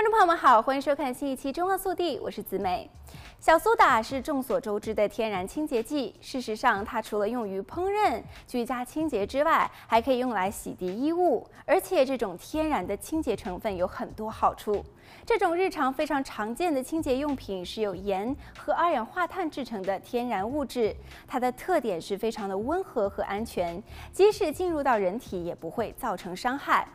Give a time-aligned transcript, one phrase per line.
[0.00, 2.90] 观众朋友们好，欢迎收看新一期《中澳速递》，我是子美。
[3.38, 11.46] 小苏打是众所周知的天然清洁剂，事实上，它除了用于烹饪、居家清洁之外，还可以用来洗涤衣物。
[11.66, 14.82] 而且，这种天然的清洁成分有很多好处。
[15.26, 20.96] 这种日常非常常见的清洁用品是由盐和二氧化碳制成的天然物质，
[21.28, 23.82] 它的特点是非常的温和和安全，
[24.14, 26.88] 即使进入到人体也不会造成伤害。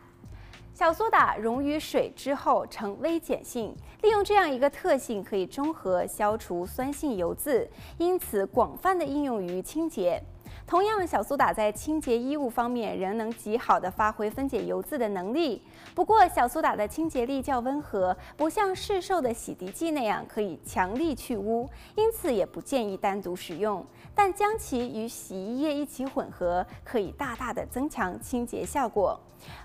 [0.75, 7.65] 小苏打溶于水之后呈微碱性，利用这样一个特性，可以中和消除酸性油渍，
[7.97, 10.21] 因此广泛的应用于清洁。
[10.67, 15.61] 同样，小苏打在清洁衣物方面仍能极好的发挥分解油渍的能力。
[15.93, 23.85] 不过，小苏打的清洁力较温和，不像市售的洗涤剂那样可以强力去污，因此也不建议单独使用。
[24.15, 29.19] 但将其与洗衣液一起混合，可以大大的增强清洁效果。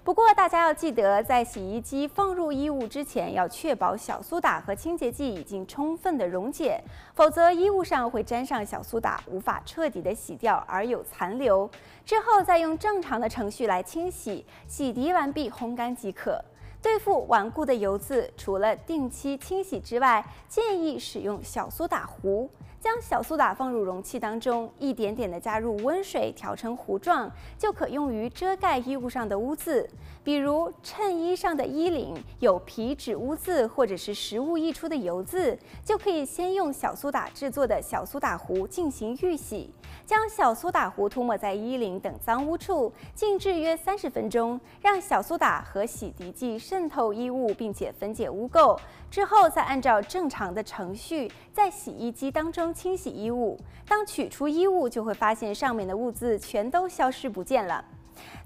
[0.04, 6.82] 不过，大家要记得，在洗衣机放入衣物之前，要确保小苏打和清洁剂已经充分的溶解，
[7.14, 11.70] 否则衣物上会沾上小苏打，无法彻底的洗掉而而有残留，
[12.06, 16.42] 之后再用正常的程序来清洗，洗涤完毕烘干即可。
[16.80, 22.48] 对付顽固的油渍，除了定期清洗之外，建议使用小苏打壶。
[22.80, 29.86] 将小苏打放入容器当中，一点点的加入温水调成糊状，就可用于遮盖衣物上的污渍，
[30.24, 39.70] 比如衬衣上的衣领有皮脂污渍或者是食物溢出的油渍，就可以先用小苏打制作的小苏打壶进行预洗，
[40.06, 48.78] 将小苏打壶涂抹在衣领等脏污处，静置约三十分钟，让小苏打和洗涤剂渗透衣物，并且分解污垢。
[49.10, 53.58] 之后再按照正常的程序在洗衣机当中清洗衣物。
[53.86, 57.84] 当取出衣物，就会发现上面的污渍全都消失不见了。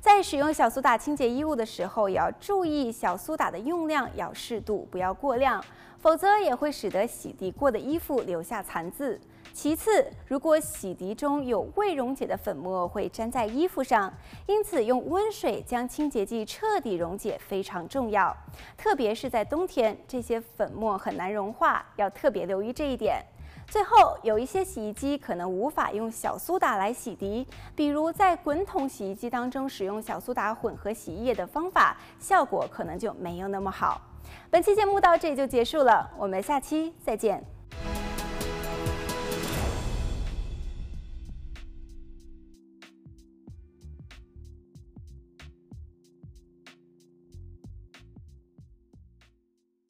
[0.01, 5.63] 在使用小苏打清洁衣物的时候，也要注意小苏打的用量要适度，不要过量，
[5.99, 9.21] 否则也会使得洗涤过的衣服留下残渍。
[9.53, 14.13] 其次，如果洗涤中有未溶解的粉末，会粘在衣服上，
[14.47, 18.37] 因此用温水将清洁剂彻底溶解非常重要。
[18.77, 23.25] 特别是在冬天，这些粉末很难融化，要特别留意这一点。
[23.75, 34.01] 最后，有一些洗衣机可能无法用小苏打来洗涤，比如在滚筒洗衣机当中使用小苏打混合洗衣液的方法，效果可能就没有那么好。
[34.49, 37.54] 本期节目到这里就结束了，我们下期再见。